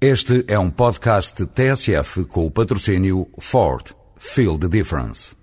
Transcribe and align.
Este 0.00 0.44
é 0.46 0.56
um 0.56 0.70
podcast 0.70 1.44
TSF 1.44 2.24
com 2.26 2.46
o 2.46 2.50
patrocínio 2.52 3.26
Ford. 3.40 3.84
Feel 4.16 4.56
the 4.56 4.68
difference. 4.68 5.34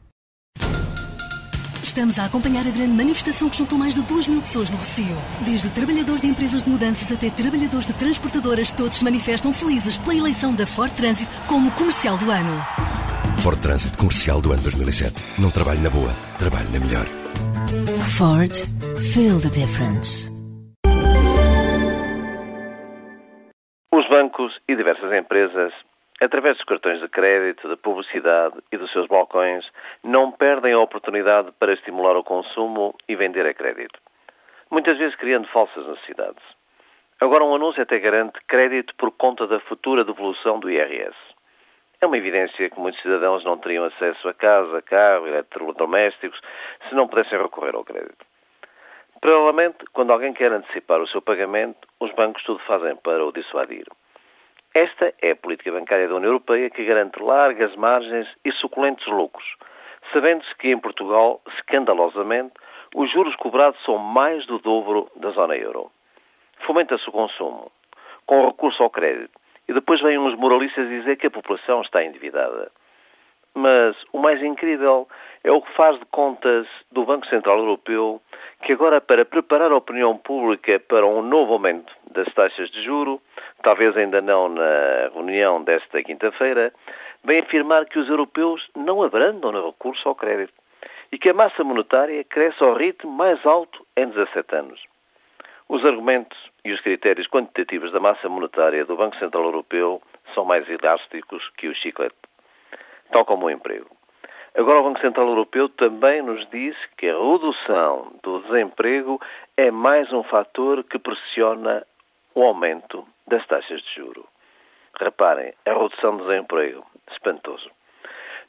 Estamos 1.84 2.18
a 2.18 2.24
acompanhar 2.24 2.66
a 2.66 2.72
grande 2.72 2.94
manifestação 2.94 3.50
que 3.50 3.58
juntou 3.58 3.78
mais 3.78 3.94
de 3.94 4.02
2 4.04 4.30
mil 4.30 4.42
pessoas 4.42 4.70
no 4.70 4.78
Rocio. 4.78 5.14
Desde 5.44 5.70
trabalhadores 5.72 6.22
de 6.22 6.28
empresas 6.28 6.64
de 6.64 6.70
mudanças 6.70 7.12
até 7.12 7.30
trabalhadores 7.30 7.86
de 7.86 7.92
transportadoras, 7.96 8.72
todos 8.72 9.00
se 9.00 9.04
manifestam 9.04 9.52
felizes 9.52 9.98
pela 9.98 10.16
eleição 10.16 10.56
da 10.56 10.66
Ford 10.66 10.94
Transit 10.94 11.30
como 11.50 11.70
comercial 11.72 12.18
do 12.18 12.32
ano. 12.32 12.66
Ford 13.40 13.60
Transit 13.60 13.98
comercial 13.98 14.40
do 14.40 14.54
ano 14.54 14.62
2007. 14.62 15.22
Não 15.38 15.52
trabalho 15.52 15.82
na 15.82 15.90
boa, 15.90 16.16
trabalho 16.40 16.72
na 16.72 16.80
melhor. 16.80 17.08
Ford. 18.18 18.56
Feel 19.12 19.38
the 19.42 19.50
difference. 19.50 20.34
Bancos 24.16 24.58
e 24.66 24.78
diversas 24.78 25.12
empresas, 25.12 25.74
através 26.22 26.56
dos 26.56 26.66
cartões 26.66 27.02
de 27.02 27.10
crédito, 27.10 27.68
de 27.68 27.76
publicidade 27.76 28.56
e 28.72 28.78
dos 28.78 28.90
seus 28.94 29.08
balcões, 29.08 29.70
não 30.02 30.32
perdem 30.32 30.72
a 30.72 30.80
oportunidade 30.80 31.52
para 31.60 31.74
estimular 31.74 32.16
o 32.16 32.24
consumo 32.24 32.96
e 33.10 33.16
vender 33.18 33.46
a 33.46 33.54
crédito. 33.54 34.00
Muitas 34.72 34.98
vezes 34.98 35.18
criando 35.18 35.50
falsas 35.50 35.86
necessidades. 35.86 36.42
Agora, 37.20 37.44
um 37.44 37.56
anúncio 37.56 37.84
até 37.84 38.00
garante 38.00 38.40
crédito 38.48 38.96
por 38.96 39.12
conta 39.12 39.48
da 39.48 39.60
futura 39.60 40.06
devolução 40.06 40.62
do 40.62 40.72
IRS. 40.72 41.18
É 42.00 42.06
uma 42.06 42.18
evidência 42.18 42.70
que 42.70 42.80
muitos 42.80 43.02
cidadãos 43.02 43.44
não 43.44 43.58
teriam 43.58 43.84
acesso 43.84 44.30
a 44.30 44.34
casa, 44.34 44.82
carro, 44.82 45.28
eletrodomésticos, 45.28 46.40
se 46.88 46.96
não 46.96 47.10
pudessem 47.10 47.38
recorrer 47.38 47.76
ao 47.76 47.84
crédito. 47.84 48.26
Paralelamente, 49.20 49.80
quando 49.92 50.14
alguém 50.14 50.32
quer 50.32 50.54
antecipar 50.54 51.02
o 51.02 51.08
seu 51.08 51.22
pagamento, 51.22 51.86
os 52.00 52.14
bancos 52.14 52.44
tudo 52.44 52.60
fazem 52.60 52.96
para 52.96 53.26
o 53.26 53.34
dissuadir. 53.34 53.86
Esta 54.76 55.14
é 55.22 55.32
a 55.32 55.36
política 55.38 55.72
bancária 55.72 56.06
da 56.06 56.16
União 56.16 56.32
Europeia 56.32 56.70
que 56.70 56.84
garante 56.84 57.24
largas 57.24 57.74
margens 57.78 58.28
e 58.44 58.52
suculentos 58.52 59.08
lucros, 59.08 59.56
sabendo-se 60.12 60.54
que 60.56 60.70
em 60.70 60.78
Portugal, 60.78 61.40
escandalosamente, 61.56 62.52
os 62.94 63.10
juros 63.10 63.34
cobrados 63.38 63.82
são 63.86 63.98
mais 63.98 64.46
do 64.48 64.60
dobro 64.60 65.10
da 65.16 65.30
zona 65.30 65.56
euro. 65.56 65.90
Fomenta-se 66.66 67.08
o 67.08 67.14
consumo, 67.14 67.72
com 68.26 68.48
recurso 68.48 68.84
ao 68.84 68.90
crédito, 68.90 69.32
e 69.66 69.72
depois 69.72 70.02
vêm 70.02 70.18
uns 70.18 70.36
moralistas 70.36 70.90
dizer 70.90 71.16
que 71.16 71.28
a 71.28 71.32
população 71.32 71.82
está 71.82 72.04
endividada. 72.04 72.70
Mas 73.56 73.96
o 74.12 74.20
mais 74.20 74.44
incrível 74.44 75.08
é 75.42 75.50
o 75.50 75.62
que 75.62 75.72
faz 75.74 75.98
de 75.98 76.06
contas 76.08 76.68
do 76.92 77.06
Banco 77.06 77.26
Central 77.28 77.58
Europeu, 77.60 78.22
que 78.64 78.74
agora, 78.74 79.00
para 79.00 79.24
preparar 79.24 79.72
a 79.72 79.78
opinião 79.78 80.18
pública 80.18 80.78
para 80.80 81.06
um 81.06 81.22
novo 81.22 81.54
aumento 81.54 81.94
das 82.12 82.32
taxas 82.34 82.70
de 82.70 82.84
juro, 82.84 83.22
talvez 83.64 83.96
ainda 83.96 84.22
não 84.22 84.50
na 84.50 85.10
reunião 85.14 85.64
desta 85.64 86.04
quinta-feira, 86.04 86.74
vem 87.24 87.40
afirmar 87.40 87.86
que 87.86 87.98
os 87.98 88.10
europeus 88.10 88.68
não 88.76 89.02
abrandam 89.02 89.54
no 89.54 89.68
recurso 89.68 90.10
ao 90.10 90.16
crédito 90.16 90.54
e 91.12 91.18
que 91.18 91.30
a 91.30 91.34
massa 91.34 91.64
monetária 91.64 92.24
cresce 92.26 92.62
ao 92.62 92.74
ritmo 92.74 93.10
mais 93.10 93.44
alto 93.46 93.86
em 93.96 94.08
17 94.08 94.54
anos. 94.54 94.84
Os 95.70 95.84
argumentos 95.86 96.38
e 96.66 96.74
os 96.74 96.82
critérios 96.82 97.28
quantitativos 97.28 97.92
da 97.94 98.02
massa 98.02 98.28
monetária 98.28 98.84
do 98.84 98.98
Banco 98.98 99.16
Central 99.16 99.46
Europeu 99.46 100.02
são 100.34 100.44
mais 100.44 100.68
elásticos 100.70 101.50
que 101.58 101.70
o 101.70 101.74
chiclete 101.74 102.16
tal 103.16 103.24
como 103.24 103.46
o 103.46 103.50
emprego. 103.50 103.88
Agora, 104.58 104.82
o 104.82 104.84
Banco 104.84 105.00
Central 105.00 105.30
Europeu 105.30 105.70
também 105.70 106.22
nos 106.22 106.46
diz 106.50 106.76
que 106.98 107.08
a 107.08 107.18
redução 107.18 108.12
do 108.22 108.42
desemprego 108.42 109.22
é 109.56 109.72
mais 109.72 110.12
um 110.12 110.22
fator 110.24 110.84
que 110.84 111.00
pressiona 111.00 111.88
o 112.34 112.44
aumento 112.44 113.06
das 113.26 113.46
taxas 113.48 113.82
de 113.82 113.96
juro. 113.96 114.26
Reparem, 115.00 115.54
a 115.66 115.72
redução 115.72 116.18
do 116.18 116.26
desemprego, 116.26 116.86
espantoso. 117.10 117.70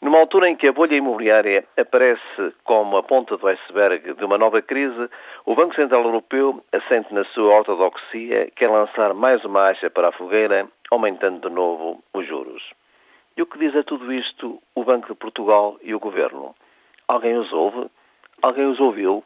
Numa 0.02 0.18
altura 0.18 0.50
em 0.50 0.56
que 0.56 0.66
a 0.66 0.72
bolha 0.72 0.96
imobiliária 0.96 1.64
aparece 1.76 2.52
como 2.64 2.96
a 2.96 3.04
ponta 3.04 3.36
do 3.36 3.46
iceberg 3.46 4.14
de 4.14 4.24
uma 4.24 4.36
nova 4.36 4.60
crise, 4.60 5.08
o 5.44 5.54
Banco 5.54 5.76
Central 5.76 6.02
Europeu, 6.02 6.60
assente 6.72 7.14
na 7.14 7.24
sua 7.26 7.54
ortodoxia, 7.54 8.50
quer 8.56 8.68
lançar 8.68 9.14
mais 9.14 9.44
uma 9.44 9.68
acha 9.68 9.88
para 9.88 10.08
a 10.08 10.12
fogueira, 10.12 10.66
aumentando 10.90 11.48
de 11.48 11.54
novo 11.54 12.02
os 12.12 12.26
juros. 12.26 12.64
E 13.36 13.42
o 13.42 13.46
que 13.46 13.58
diz 13.58 13.76
a 13.76 13.82
tudo 13.82 14.12
isto 14.12 14.62
o 14.74 14.82
Banco 14.82 15.08
de 15.08 15.14
Portugal 15.14 15.78
e 15.82 15.94
o 15.94 16.00
Governo? 16.00 16.54
Alguém 17.06 17.36
os 17.36 17.52
ouve? 17.52 17.90
Alguém 18.40 18.66
os 18.66 18.80
ouviu? 18.80 19.22